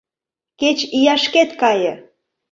[0.59, 1.93] —Кеч ияшкет кае!